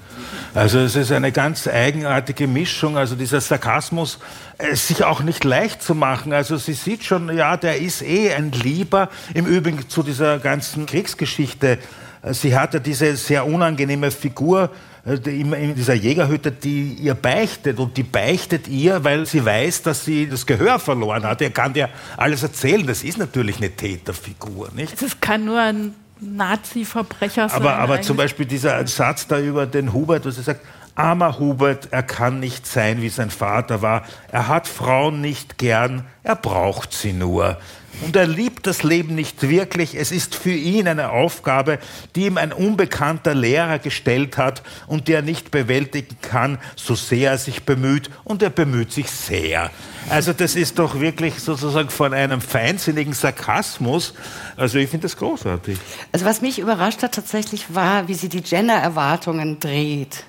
Also 0.54 0.80
es 0.80 0.96
ist 0.96 1.12
eine 1.12 1.32
ganz 1.32 1.68
eigenartige 1.68 2.48
Mischung. 2.48 2.98
Also 2.98 3.16
dieser 3.16 3.42
Sarkasmus, 3.42 4.20
äh, 4.58 4.76
sich 4.76 5.04
auch 5.04 5.22
nicht 5.22 5.44
leicht 5.44 5.82
zu 5.82 5.96
machen. 5.96 6.34
Also 6.34 6.58
sie 6.58 6.74
sieht 6.74 7.04
schon, 7.04 7.36
ja, 7.36 7.56
der 7.56 7.78
ist 7.78 8.02
eh 8.02 8.34
ein 8.34 8.52
Lieber. 8.52 9.10
Im 9.34 9.46
Übrigen 9.46 9.88
zu 9.88 10.04
dieser 10.04 10.40
ganzen 10.40 10.86
Kriegsgeschichte. 10.86 11.80
Äh, 12.22 12.34
sie 12.34 12.58
hatte 12.58 12.82
diese 12.82 13.16
sehr 13.16 13.48
unangenehme 13.48 14.12
Figur, 14.12 14.70
äh, 15.06 15.14
in 15.30 15.76
dieser 15.76 15.94
Jägerhütte, 15.94 16.52
die 16.52 16.94
ihr 16.94 17.14
beichtet. 17.14 17.80
Und 17.80 17.98
die 17.98 18.04
beichtet 18.04 18.68
ihr, 18.68 19.04
weil 19.04 19.26
sie 19.26 19.44
weiß, 19.44 19.84
dass 19.84 20.06
sie 20.06 20.28
das 20.28 20.46
Gehör 20.46 20.80
verloren 20.80 21.24
hat. 21.24 21.42
Er 21.42 21.52
kann 21.52 21.74
dir 21.74 21.90
alles 22.18 22.44
erzählen. 22.44 22.86
Das 22.86 23.04
ist 23.04 23.18
natürlich 23.18 23.58
eine 23.58 23.70
Täterfigur, 23.72 24.70
nicht? 24.76 25.02
Das 25.02 25.20
kann 25.20 25.46
nur 25.46 25.60
ein 25.60 25.94
Nazi-Verbrecher 26.20 27.50
sein. 27.50 27.62
Aber, 27.62 27.76
aber 27.76 28.02
zum 28.02 28.18
Beispiel 28.18 28.46
dieser 28.46 28.86
Satz 28.88 29.28
da 29.28 29.40
über 29.40 29.66
den 29.66 29.94
Hubert, 29.94 30.26
wo 30.26 30.30
sie 30.30 30.42
sagt, 30.42 30.62
armer 31.00 31.40
Hubert, 31.40 31.88
er 31.92 32.04
kann 32.04 32.40
nicht 32.40 32.68
sein, 32.68 33.02
wie 33.02 33.10
sein 33.10 33.32
Vater 33.32 33.82
war. 33.82 34.04
Er 34.32 34.48
hat 34.48 34.68
Frauen 34.68 35.22
nicht 35.22 35.58
gern, 35.58 36.06
er 36.24 36.36
braucht 36.36 36.94
sie 36.94 37.14
nur. 37.14 37.58
Und 38.02 38.16
er 38.16 38.28
liebt 38.28 38.66
das 38.66 38.84
Leben 38.84 39.16
nicht 39.16 39.50
wirklich. 39.50 39.96
Es 39.96 40.12
ist 40.12 40.36
für 40.36 40.54
ihn 40.54 40.88
eine 40.88 41.10
Aufgabe, 41.12 41.80
die 42.16 42.28
ihm 42.28 42.38
ein 42.38 42.54
unbekannter 42.54 43.34
Lehrer 43.34 43.80
gestellt 43.80 44.38
hat 44.38 44.62
und 44.88 45.08
die 45.08 45.14
er 45.14 45.22
nicht 45.22 45.52
bewältigen 45.52 46.18
kann, 46.22 46.60
so 46.76 46.96
sehr 46.96 47.32
er 47.32 47.38
sich 47.38 47.64
bemüht. 47.64 48.10
Und 48.24 48.42
er 48.42 48.52
bemüht 48.52 48.94
sich 48.94 49.10
sehr. 49.12 49.70
Also 50.10 50.32
das 50.32 50.56
ist 50.56 50.80
doch 50.80 51.00
wirklich 51.00 51.36
sozusagen 51.40 51.90
von 51.90 52.14
einem 52.14 52.42
feinsinnigen 52.42 53.14
Sarkasmus. 53.14 54.14
Also 54.56 54.78
ich 54.78 54.90
finde 54.90 55.04
das 55.04 55.18
großartig. 55.18 55.78
Also 56.12 56.26
was 56.26 56.42
mich 56.42 56.60
überrascht 56.60 57.04
hat 57.04 57.14
tatsächlich 57.14 57.76
war, 57.76 58.08
wie 58.08 58.14
sie 58.14 58.30
die 58.30 58.42
Gender-Erwartungen 58.42 59.60
dreht. 59.60 60.24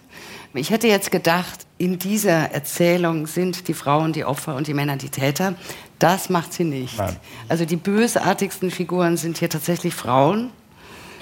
Ich 0.52 0.70
hätte 0.70 0.88
jetzt 0.88 1.12
gedacht, 1.12 1.66
in 1.78 1.98
dieser 1.98 2.50
Erzählung 2.52 3.26
sind 3.26 3.68
die 3.68 3.74
Frauen 3.74 4.12
die 4.12 4.24
Opfer 4.24 4.56
und 4.56 4.66
die 4.66 4.74
Männer 4.74 4.96
die 4.96 5.08
Täter. 5.08 5.54
Das 6.00 6.28
macht 6.28 6.52
sie 6.52 6.64
nicht. 6.64 6.98
Nein. 6.98 7.16
Also 7.48 7.64
die 7.64 7.76
bösartigsten 7.76 8.70
Figuren 8.70 9.16
sind 9.16 9.38
hier 9.38 9.48
tatsächlich 9.48 9.94
Frauen. 9.94 10.50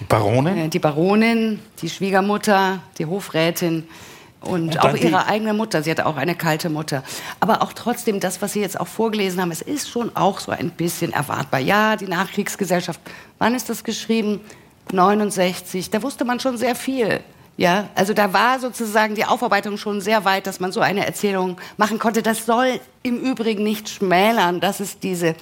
Die 0.00 0.04
Baronin? 0.04 0.56
Äh, 0.56 0.68
die 0.68 0.78
Baronin, 0.78 1.60
die 1.82 1.90
Schwiegermutter, 1.90 2.80
die 2.96 3.04
Hofrätin 3.04 3.86
und, 4.40 4.76
und 4.76 4.80
auch 4.80 4.94
ihre 4.94 5.26
eigene 5.26 5.52
Mutter. 5.52 5.82
Sie 5.82 5.90
hatte 5.90 6.06
auch 6.06 6.16
eine 6.16 6.34
kalte 6.34 6.70
Mutter. 6.70 7.02
Aber 7.40 7.60
auch 7.62 7.74
trotzdem, 7.74 8.20
das, 8.20 8.40
was 8.40 8.54
Sie 8.54 8.60
jetzt 8.60 8.80
auch 8.80 8.86
vorgelesen 8.86 9.42
haben, 9.42 9.50
es 9.50 9.62
ist 9.62 9.90
schon 9.90 10.14
auch 10.16 10.40
so 10.40 10.52
ein 10.52 10.70
bisschen 10.70 11.12
erwartbar. 11.12 11.60
Ja, 11.60 11.96
die 11.96 12.06
Nachkriegsgesellschaft, 12.06 13.00
wann 13.38 13.54
ist 13.54 13.68
das 13.68 13.84
geschrieben? 13.84 14.40
69, 14.92 15.90
da 15.90 16.02
wusste 16.02 16.24
man 16.24 16.40
schon 16.40 16.56
sehr 16.56 16.74
viel. 16.74 17.20
Ja, 17.58 17.88
also 17.96 18.14
da 18.14 18.32
war 18.32 18.60
sozusagen 18.60 19.16
die 19.16 19.24
Aufarbeitung 19.24 19.78
schon 19.78 20.00
sehr 20.00 20.24
weit, 20.24 20.46
dass 20.46 20.60
man 20.60 20.70
so 20.70 20.78
eine 20.78 21.04
Erzählung 21.04 21.56
machen 21.76 21.98
konnte. 21.98 22.22
Das 22.22 22.46
soll 22.46 22.78
im 23.02 23.18
Übrigen 23.18 23.64
nicht 23.64 23.88
schmälern, 23.88 24.60
dass 24.60 24.78
es 24.78 25.00
diese 25.00 25.34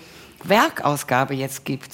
Werkausgabe 0.45 1.35
jetzt 1.35 1.65
gibt 1.65 1.93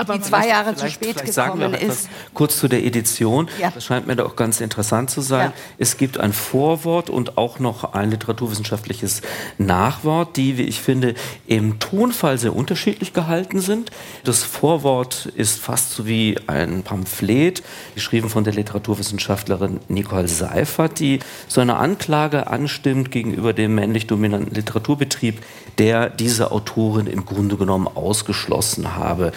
aber 0.00 0.14
die 0.14 0.22
zwei 0.22 0.48
Jahre 0.48 0.74
zu 0.74 0.88
spät 0.88 1.16
gekommen 1.16 1.32
sagen 1.32 1.60
wir 1.60 1.78
ist. 1.78 2.08
Kurz 2.32 2.58
zu 2.58 2.68
der 2.68 2.82
Edition. 2.84 3.48
Ja. 3.60 3.70
Das 3.70 3.84
scheint 3.84 4.06
mir 4.06 4.16
doch 4.16 4.34
ganz 4.34 4.60
interessant 4.62 5.10
zu 5.10 5.20
sein. 5.20 5.50
Ja. 5.50 5.52
Es 5.76 5.98
gibt 5.98 6.18
ein 6.18 6.32
Vorwort 6.32 7.10
und 7.10 7.36
auch 7.36 7.58
noch 7.58 7.92
ein 7.92 8.10
literaturwissenschaftliches 8.10 9.20
Nachwort, 9.58 10.38
die, 10.38 10.56
wie 10.56 10.62
ich 10.62 10.80
finde, 10.80 11.14
im 11.46 11.78
Tonfall 11.80 12.38
sehr 12.38 12.56
unterschiedlich 12.56 13.12
gehalten 13.12 13.60
sind. 13.60 13.90
Das 14.24 14.42
Vorwort 14.42 15.26
ist 15.26 15.60
fast 15.60 15.92
so 15.92 16.06
wie 16.06 16.38
ein 16.46 16.82
Pamphlet, 16.82 17.62
geschrieben 17.94 18.30
von 18.30 18.44
der 18.44 18.54
Literaturwissenschaftlerin 18.54 19.80
Nicole 19.88 20.28
Seifert, 20.28 20.98
die 20.98 21.20
so 21.46 21.60
eine 21.60 21.76
Anklage 21.76 22.46
anstimmt 22.46 23.10
gegenüber 23.10 23.52
dem 23.52 23.74
männlich 23.74 24.06
dominanten 24.06 24.54
Literaturbetrieb, 24.54 25.42
der 25.76 26.08
diese 26.08 26.52
Autorin 26.52 27.06
im 27.06 27.26
Grunde 27.26 27.56
genommen 27.56 27.79
ausgeschlossen 27.88 28.96
habe 28.96 29.32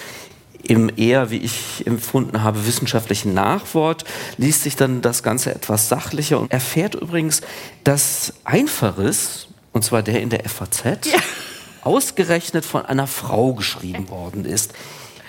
im 0.64 0.90
eher, 0.96 1.30
wie 1.30 1.38
ich 1.38 1.86
empfunden 1.86 2.42
habe, 2.42 2.66
wissenschaftlichen 2.66 3.34
Nachwort 3.34 4.06
liest 4.38 4.64
sich 4.64 4.76
dann 4.76 5.02
das 5.02 5.22
Ganze 5.22 5.54
etwas 5.54 5.90
sachlicher 5.90 6.40
und 6.40 6.52
erfährt 6.52 6.96
übrigens, 6.96 7.42
dass 7.84 8.34
Einfaches, 8.46 9.48
und 9.74 9.84
zwar 9.84 10.04
der 10.04 10.22
in 10.22 10.30
der 10.30 10.48
FAZ, 10.48 10.84
ja. 11.06 11.20
ausgerechnet 11.84 12.66
von 12.66 12.86
einer 12.86 13.08
Frau 13.08 13.54
geschrieben 13.54 14.10
worden 14.10 14.46
ist. 14.46 14.74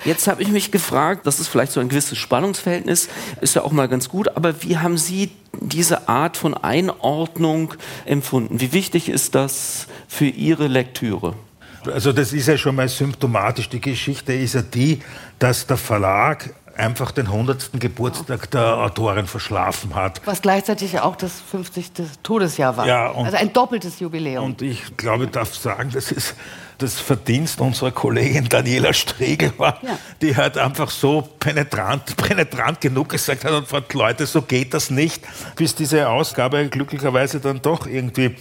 Jetzt 0.05 0.29
habe 0.29 0.43
ich 0.43 0.49
mich 0.49 0.71
gefragt, 0.71 1.27
das 1.27 1.41
ist 1.41 1.49
vielleicht 1.49 1.73
so 1.73 1.81
ein 1.81 1.89
gewisses 1.89 2.19
Spannungsverhältnis, 2.19 3.09
ist 3.41 3.55
ja 3.57 3.63
auch 3.63 3.73
mal 3.73 3.89
ganz 3.89 4.11
gut, 4.11 4.37
aber 4.37 4.63
wie 4.63 4.77
haben 4.77 4.99
Sie 4.99 5.31
diese 5.61 6.09
Art 6.09 6.37
von 6.37 6.55
Einordnung 6.55 7.75
empfunden? 8.05 8.61
Wie 8.61 8.73
wichtig 8.73 9.09
ist 9.09 9.35
das 9.35 9.87
für 10.07 10.27
Ihre 10.27 10.69
Lektüre? 10.69 11.35
Also 11.93 12.13
das 12.13 12.33
ist 12.33 12.49
ja 12.49 12.57
schon 12.57 12.77
mal 12.77 12.89
symptomatisch. 12.89 13.69
Die 13.69 13.81
Geschichte 13.81 14.33
ist 14.33 14.55
ja 14.55 14.63
die, 14.63 15.01
dass 15.39 15.67
der 15.67 15.77
Verlag 15.77 16.51
einfach 16.77 17.11
den 17.13 17.27
100. 17.27 17.71
Geburtstag 17.79 18.51
der 18.51 18.79
Autorin 18.79 19.27
verschlafen 19.27 19.95
hat. 19.95 20.21
Was 20.25 20.43
gleichzeitig 20.43 20.99
auch 21.01 21.17
das 21.17 21.41
50. 21.51 21.93
Todesjahr 22.23 22.77
war. 22.77 22.87
Ja, 22.87 23.13
also 23.13 23.37
ein 23.37 23.53
doppeltes 23.53 24.01
Jubiläum. 24.01 24.45
Und 24.45 24.63
ich 24.63 24.97
glaube, 24.97 25.25
ich 25.25 25.31
darf 25.31 25.55
sagen, 25.55 25.91
das 25.93 26.11
ist 26.11 26.35
das 26.79 26.99
Verdienst 26.99 27.61
unserer 27.61 27.93
Kollegin 27.93 28.49
Daniela 28.49 28.93
Stregel 28.93 29.53
war, 29.59 29.79
ja. 29.83 29.97
die 30.21 30.37
halt 30.37 30.59
einfach 30.59 30.91
so 30.91 31.23
penetrant, 31.39 32.17
penetrant 32.17 32.81
genug 32.81 33.11
gesagt 33.11 33.45
hat 33.45 33.53
und 33.53 33.69
fragt, 33.69 33.95
Leute, 33.95 34.27
so 34.27 34.43
geht 34.43 34.75
das 34.75 34.91
nicht, 34.91 35.23
bis 35.55 35.75
diese 35.77 36.09
Ausgabe 36.09 36.69
glücklicherweise 36.69 37.39
dann 37.39 37.63
doch 37.63 37.87
irgendwie 37.87 38.35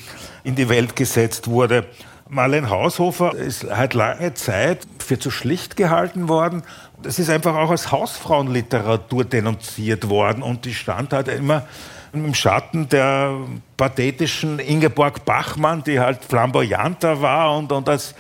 in 0.43 0.55
die 0.55 0.67
Welt 0.67 0.95
gesetzt 0.95 1.47
wurde. 1.47 1.85
Marlene 2.33 2.69
Haushofer 2.69 3.35
ist 3.35 3.69
halt 3.69 3.93
lange 3.93 4.33
Zeit 4.33 4.87
für 4.99 5.19
zu 5.19 5.29
schlicht 5.29 5.77
gehalten 5.77 6.27
worden. 6.27 6.63
Das 7.01 7.19
ist 7.19 7.29
einfach 7.29 7.55
auch 7.55 7.69
als 7.69 7.91
Hausfrauenliteratur 7.91 9.23
denunziert 9.23 10.09
worden 10.09 10.41
und 10.41 10.65
die 10.65 10.73
stand 10.73 11.13
halt 11.13 11.27
immer 11.27 11.67
im 12.11 12.33
Schatten 12.33 12.89
der 12.89 13.35
pathetischen 13.77 14.59
Ingeborg 14.59 15.25
Bachmann, 15.25 15.83
die 15.83 15.99
halt 15.99 16.23
flamboyanter 16.23 17.21
war 17.21 17.57
und, 17.57 17.71
und 17.71 17.89
als 17.89 18.13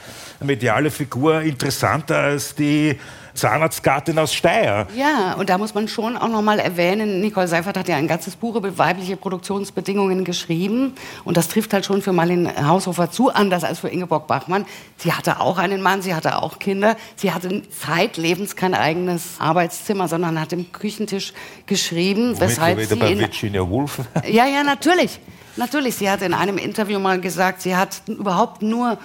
mediale 0.43 0.91
Figur 0.91 1.41
interessanter 1.41 2.17
als 2.17 2.55
die 2.55 2.97
Zahnarztgattin 3.33 4.17
aus 4.19 4.33
Steyr. 4.33 4.87
Ja, 4.95 5.33
und 5.33 5.49
da 5.49 5.57
muss 5.57 5.73
man 5.73 5.87
schon 5.87 6.17
auch 6.17 6.27
noch 6.27 6.41
mal 6.41 6.59
erwähnen, 6.59 7.19
Nicole 7.21 7.47
Seifert 7.47 7.77
hat 7.77 7.87
ja 7.87 7.95
ein 7.95 8.07
ganzes 8.07 8.35
Buch 8.35 8.55
über 8.55 8.77
weibliche 8.77 9.17
Produktionsbedingungen 9.17 10.23
geschrieben 10.23 10.93
und 11.23 11.35
das 11.35 11.47
trifft 11.47 11.73
halt 11.73 11.85
schon 11.85 12.01
für 12.01 12.13
Marlene 12.13 12.67
Haushofer 12.67 13.09
zu, 13.09 13.29
anders 13.29 13.63
als 13.63 13.79
für 13.79 13.89
Ingeborg 13.89 14.27
Bachmann. 14.27 14.65
Sie 14.97 15.11
hatte 15.11 15.39
auch 15.39 15.57
einen 15.57 15.81
Mann, 15.81 16.01
sie 16.01 16.13
hatte 16.13 16.41
auch 16.41 16.59
Kinder, 16.59 16.95
sie 17.15 17.31
hatte 17.31 17.63
zeitlebens 17.69 18.55
kein 18.55 18.75
eigenes 18.75 19.39
Arbeitszimmer, 19.39 20.07
sondern 20.07 20.39
hat 20.39 20.53
im 20.53 20.71
Küchentisch 20.71 21.33
geschrieben, 21.65 22.35
Womit 22.35 22.39
weshalb 22.39 22.79
sie 22.81 22.95
bei 22.95 23.17
Virginia 23.17 23.67
Woolf. 23.67 24.01
Ja, 24.27 24.45
ja, 24.45 24.63
natürlich. 24.63 25.19
Natürlich, 25.55 25.95
sie 25.95 26.09
hat 26.09 26.21
in 26.21 26.33
einem 26.33 26.57
Interview 26.57 26.99
mal 26.99 27.19
gesagt, 27.19 27.61
sie 27.61 27.75
hat 27.75 28.01
überhaupt 28.07 28.61
nur 28.61 28.97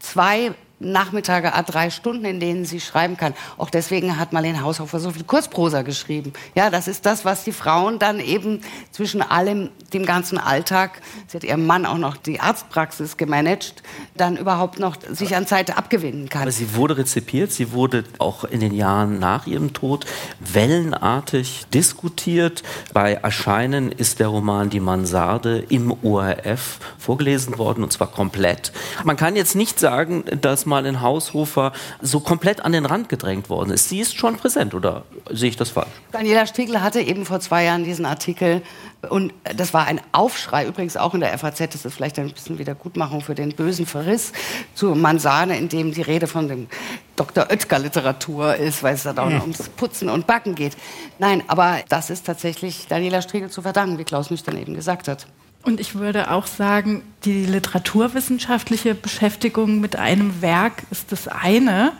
zwei 0.00 0.52
Nachmittage, 0.80 1.54
a 1.54 1.62
drei 1.62 1.90
Stunden, 1.90 2.24
in 2.24 2.40
denen 2.40 2.64
sie 2.64 2.80
schreiben 2.80 3.16
kann. 3.16 3.34
Auch 3.58 3.70
deswegen 3.70 4.18
hat 4.18 4.32
Marlene 4.32 4.62
Haushofer 4.62 4.98
so 4.98 5.10
viel 5.10 5.24
Kurzprosa 5.24 5.82
geschrieben. 5.82 6.32
Ja, 6.54 6.70
das 6.70 6.88
ist 6.88 7.06
das, 7.06 7.24
was 7.24 7.44
die 7.44 7.52
Frauen 7.52 7.98
dann 7.98 8.20
eben 8.20 8.60
zwischen 8.90 9.22
allem, 9.22 9.70
dem 9.92 10.04
ganzen 10.04 10.38
Alltag, 10.38 11.00
sie 11.28 11.36
hat 11.36 11.44
ihrem 11.44 11.66
Mann 11.66 11.86
auch 11.86 11.98
noch 11.98 12.16
die 12.16 12.40
Arztpraxis 12.40 13.16
gemanagt, 13.16 13.82
dann 14.16 14.36
überhaupt 14.36 14.78
noch 14.80 14.96
sich 15.10 15.36
an 15.36 15.46
Zeit 15.46 15.76
abgewinnen 15.76 16.28
kann. 16.28 16.42
Aber 16.42 16.50
sie 16.50 16.74
wurde 16.74 16.96
rezipiert, 16.96 17.52
sie 17.52 17.72
wurde 17.72 18.04
auch 18.18 18.44
in 18.44 18.60
den 18.60 18.74
Jahren 18.74 19.18
nach 19.18 19.46
ihrem 19.46 19.72
Tod 19.72 20.06
wellenartig 20.40 21.66
diskutiert. 21.72 22.62
Bei 22.92 23.14
Erscheinen 23.14 23.92
ist 23.92 24.18
der 24.18 24.28
Roman 24.28 24.70
Die 24.70 24.80
Mansarde 24.80 25.64
im 25.68 25.94
ORF 26.02 26.80
vorgelesen 26.98 27.58
worden 27.58 27.84
und 27.84 27.92
zwar 27.92 28.08
komplett. 28.08 28.72
Man 29.04 29.16
kann 29.16 29.36
jetzt 29.36 29.54
nicht 29.54 29.78
sagen, 29.78 30.24
dass 30.40 30.63
mal 30.66 30.86
in 30.86 31.00
Haushofer 31.00 31.72
so 32.00 32.20
komplett 32.20 32.64
an 32.64 32.72
den 32.72 32.86
Rand 32.86 33.08
gedrängt 33.08 33.48
worden 33.50 33.70
ist. 33.70 33.88
Sie 33.88 34.00
ist 34.00 34.16
schon 34.16 34.36
präsent, 34.36 34.74
oder 34.74 35.04
sehe 35.30 35.48
ich 35.48 35.56
das 35.56 35.70
falsch? 35.70 35.88
Daniela 36.12 36.46
Striegel 36.46 36.82
hatte 36.82 37.00
eben 37.00 37.26
vor 37.26 37.40
zwei 37.40 37.64
Jahren 37.64 37.84
diesen 37.84 38.06
Artikel 38.06 38.62
und 39.10 39.32
das 39.56 39.74
war 39.74 39.86
ein 39.86 40.00
Aufschrei, 40.12 40.66
übrigens 40.66 40.96
auch 40.96 41.14
in 41.14 41.20
der 41.20 41.36
FAZ, 41.38 41.58
das 41.58 41.84
ist 41.84 41.94
vielleicht 41.94 42.18
ein 42.18 42.30
bisschen 42.30 42.58
Wiedergutmachung 42.58 43.20
für 43.20 43.34
den 43.34 43.54
bösen 43.54 43.86
Verriss 43.86 44.32
zur 44.74 44.96
Mansane, 44.96 45.58
in 45.58 45.68
dem 45.68 45.92
die 45.92 46.02
Rede 46.02 46.26
von 46.26 46.48
dem 46.48 46.68
Dr. 47.16 47.46
Oetker 47.50 47.78
Literatur 47.78 48.56
ist, 48.56 48.82
weil 48.82 48.94
es 48.94 49.04
da 49.04 49.12
auch 49.12 49.40
ums 49.42 49.68
Putzen 49.70 50.08
und 50.08 50.26
Backen 50.26 50.54
geht. 50.54 50.76
Nein, 51.18 51.42
aber 51.46 51.80
das 51.88 52.10
ist 52.10 52.26
tatsächlich 52.26 52.86
Daniela 52.88 53.22
Striegel 53.22 53.50
zu 53.50 53.62
verdanken, 53.62 53.98
wie 53.98 54.04
Klaus 54.04 54.28
dann 54.44 54.58
eben 54.58 54.74
gesagt 54.74 55.08
hat. 55.08 55.26
Und 55.64 55.80
ich 55.80 55.94
würde 55.94 56.30
auch 56.30 56.46
sagen, 56.46 57.02
die 57.24 57.46
literaturwissenschaftliche 57.46 58.94
Beschäftigung 58.94 59.80
mit 59.80 59.96
einem 59.96 60.42
Werk 60.42 60.82
ist 60.90 61.10
das 61.10 61.26
eine, 61.26 61.92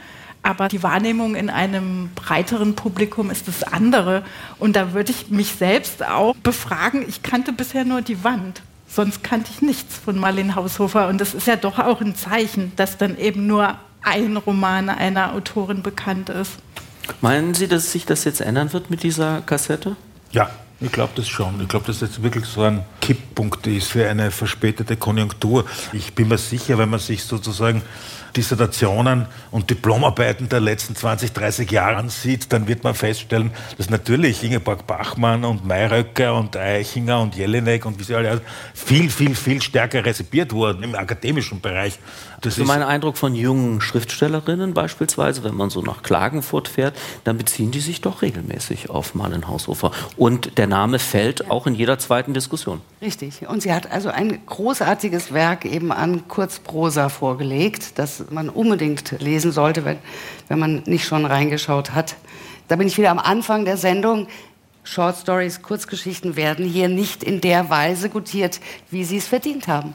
aber 0.42 0.68
die 0.68 0.82
Wahrnehmung 0.82 1.34
in 1.34 1.48
einem 1.48 2.10
breiteren 2.14 2.76
Publikum 2.76 3.30
ist 3.30 3.48
das 3.48 3.62
andere. 3.62 4.22
Und 4.58 4.76
da 4.76 4.92
würde 4.92 5.12
ich 5.12 5.30
mich 5.30 5.52
selbst 5.52 6.04
auch 6.04 6.36
befragen, 6.36 7.06
ich 7.08 7.22
kannte 7.22 7.54
bisher 7.54 7.86
nur 7.86 8.02
die 8.02 8.22
Wand. 8.22 8.60
Sonst 8.86 9.24
kannte 9.24 9.50
ich 9.52 9.62
nichts 9.62 9.96
von 9.96 10.18
Marlene 10.18 10.54
Haushofer. 10.54 11.08
Und 11.08 11.18
das 11.18 11.32
ist 11.32 11.46
ja 11.46 11.56
doch 11.56 11.78
auch 11.78 12.02
ein 12.02 12.14
Zeichen, 12.14 12.72
dass 12.76 12.98
dann 12.98 13.16
eben 13.16 13.46
nur 13.46 13.78
ein 14.02 14.36
Roman 14.36 14.90
einer 14.90 15.32
Autorin 15.32 15.82
bekannt 15.82 16.28
ist. 16.28 16.52
Meinen 17.22 17.54
Sie, 17.54 17.66
dass 17.66 17.92
sich 17.92 18.04
das 18.04 18.24
jetzt 18.24 18.42
ändern 18.42 18.74
wird 18.74 18.90
mit 18.90 19.02
dieser 19.02 19.40
Kassette? 19.40 19.96
Ja, 20.30 20.50
ich 20.84 20.92
glaube 20.92 21.12
das 21.16 21.28
schon. 21.28 21.60
Ich 21.62 21.68
glaube, 21.68 21.86
dass 21.86 22.00
das 22.00 22.22
wirklich 22.22 22.44
so 22.44 22.62
ein 22.62 22.84
Kipppunkt 23.00 23.66
ist 23.66 23.88
für 23.88 24.08
eine 24.08 24.30
verspätete 24.30 24.96
Konjunktur. 24.96 25.64
Ich 25.92 26.14
bin 26.14 26.28
mir 26.28 26.38
sicher, 26.38 26.76
wenn 26.76 26.90
man 26.90 27.00
sich 27.00 27.24
sozusagen 27.24 27.82
Dissertationen 28.36 29.26
und 29.50 29.70
Diplomarbeiten 29.70 30.48
der 30.48 30.60
letzten 30.60 30.94
20, 30.96 31.32
30 31.32 31.70
Jahre 31.70 31.96
ansieht, 31.96 32.52
dann 32.52 32.68
wird 32.68 32.84
man 32.84 32.94
feststellen, 32.94 33.50
dass 33.78 33.90
natürlich 33.90 34.42
Ingeborg 34.42 34.86
Bachmann 34.86 35.44
und 35.44 35.66
Mayröcker 35.66 36.34
und 36.34 36.56
Eichinger 36.56 37.20
und 37.20 37.34
Jelinek 37.34 37.86
und 37.86 37.98
wie 37.98 38.04
sie 38.04 38.14
alle 38.14 38.40
viel, 38.74 39.10
viel, 39.10 39.34
viel 39.34 39.62
stärker 39.62 40.04
rezipiert 40.04 40.52
wurden 40.52 40.82
im 40.82 40.94
akademischen 40.94 41.60
Bereich. 41.60 41.98
Das 42.40 42.58
ist 42.58 42.66
mein 42.66 42.82
Eindruck 42.82 43.16
von 43.16 43.34
jungen 43.34 43.80
Schriftstellerinnen 43.80 44.74
beispielsweise, 44.74 45.44
wenn 45.44 45.54
man 45.54 45.70
so 45.70 45.80
nach 45.80 46.02
Klagenfurt 46.02 46.68
fährt, 46.68 46.94
dann 47.24 47.38
beziehen 47.38 47.70
die 47.70 47.80
sich 47.80 48.02
doch 48.02 48.20
regelmäßig 48.20 48.90
auf 48.90 49.14
Marlen 49.14 49.48
Haushofer. 49.48 49.92
Und 50.18 50.58
der 50.58 50.66
Name 50.66 50.98
fällt 50.98 51.50
auch 51.50 51.66
in 51.66 51.74
jeder 51.74 51.98
zweiten 51.98 52.34
Diskussion. 52.34 52.82
Richtig. 53.00 53.48
Und 53.48 53.62
sie 53.62 53.72
hat 53.72 53.90
also 53.90 54.10
ein 54.10 54.44
großartiges 54.44 55.32
Werk 55.32 55.64
eben 55.64 55.90
an 55.90 56.28
Kurzprosa 56.28 57.08
vorgelegt, 57.08 57.98
das 57.98 58.23
man 58.30 58.48
unbedingt 58.48 59.20
lesen 59.20 59.52
sollte, 59.52 59.84
wenn, 59.84 59.98
wenn 60.48 60.58
man 60.58 60.82
nicht 60.86 61.06
schon 61.06 61.24
reingeschaut 61.24 61.92
hat. 61.92 62.16
Da 62.68 62.76
bin 62.76 62.86
ich 62.86 62.96
wieder 62.98 63.10
am 63.10 63.18
Anfang 63.18 63.64
der 63.64 63.76
Sendung. 63.76 64.28
Short 64.82 65.16
Stories, 65.16 65.62
Kurzgeschichten 65.62 66.36
werden 66.36 66.66
hier 66.66 66.88
nicht 66.88 67.22
in 67.22 67.40
der 67.40 67.70
Weise 67.70 68.10
gutiert, 68.10 68.60
wie 68.90 69.04
sie 69.04 69.16
es 69.16 69.26
verdient 69.26 69.66
haben. 69.66 69.94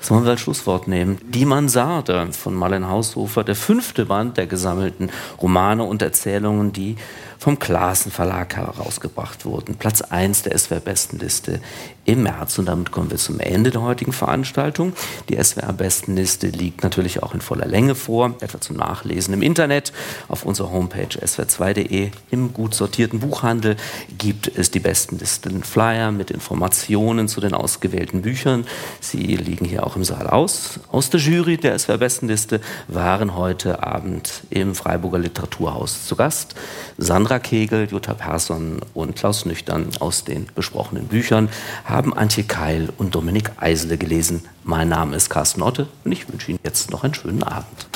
Das 0.00 0.10
wollen 0.10 0.24
wir 0.24 0.30
als 0.30 0.40
Schlusswort 0.40 0.88
nehmen. 0.88 1.18
Die 1.28 1.44
Mansarde 1.44 2.32
von 2.32 2.54
Marlen 2.54 2.88
Haushofer, 2.88 3.44
der 3.44 3.54
fünfte 3.54 4.06
Band 4.06 4.38
der 4.38 4.46
gesammelten 4.46 5.10
Romane 5.40 5.84
und 5.84 6.00
Erzählungen, 6.00 6.72
die 6.72 6.96
vom 7.40 7.58
Klassen 7.58 8.12
Verlag 8.12 8.54
herausgebracht 8.54 9.46
wurden. 9.46 9.76
Platz 9.76 10.02
1 10.02 10.42
der 10.42 10.58
SWR-Bestenliste 10.58 11.60
im 12.04 12.24
März. 12.24 12.58
Und 12.58 12.66
damit 12.66 12.90
kommen 12.90 13.10
wir 13.10 13.16
zum 13.16 13.40
Ende 13.40 13.70
der 13.70 13.80
heutigen 13.80 14.12
Veranstaltung. 14.12 14.92
Die 15.30 15.42
SWR-Bestenliste 15.42 16.48
liegt 16.48 16.82
natürlich 16.82 17.22
auch 17.22 17.32
in 17.32 17.40
voller 17.40 17.66
Länge 17.66 17.94
vor, 17.94 18.34
etwa 18.40 18.60
zum 18.60 18.76
Nachlesen 18.76 19.32
im 19.32 19.40
Internet. 19.40 19.94
Auf 20.28 20.44
unserer 20.44 20.70
Homepage 20.70 21.08
swr2.de 21.08 22.10
im 22.30 22.52
gut 22.52 22.74
sortierten 22.74 23.20
Buchhandel 23.20 23.76
gibt 24.18 24.48
es 24.54 24.70
die 24.70 24.80
Bestenlisten 24.80 25.62
Flyer 25.64 26.12
mit 26.12 26.30
Informationen 26.30 27.26
zu 27.26 27.40
den 27.40 27.54
ausgewählten 27.54 28.20
Büchern. 28.20 28.66
Sie 29.00 29.36
liegen 29.36 29.64
hier 29.64 29.86
auch 29.86 29.89
im 29.96 30.04
Saal 30.04 30.26
aus. 30.26 30.80
Aus 30.92 31.08
der 31.08 31.20
Jury 31.20 31.56
der 31.56 31.78
SWR-Bestenliste 31.78 32.60
waren 32.88 33.34
heute 33.34 33.82
Abend 33.82 34.42
im 34.50 34.74
Freiburger 34.74 35.18
Literaturhaus 35.18 36.06
zu 36.06 36.16
Gast. 36.16 36.54
Sandra 36.98 37.30
Sandra 37.30 37.38
Kegel, 37.38 37.86
Jutta 37.88 38.14
Persson 38.14 38.80
und 38.92 39.14
Klaus 39.14 39.46
Nüchtern 39.46 39.90
aus 40.00 40.24
den 40.24 40.48
besprochenen 40.52 41.06
Büchern 41.06 41.48
haben 41.84 42.12
Antje 42.12 42.42
Keil 42.42 42.88
und 42.98 43.14
Dominik 43.14 43.52
Eisele 43.56 43.96
gelesen. 43.98 44.42
Mein 44.64 44.88
Name 44.88 45.14
ist 45.14 45.30
Carsten 45.30 45.62
Otte 45.62 45.86
und 46.04 46.10
ich 46.10 46.28
wünsche 46.28 46.50
Ihnen 46.50 46.58
jetzt 46.64 46.90
noch 46.90 47.04
einen 47.04 47.14
schönen 47.14 47.44
Abend. 47.44 47.86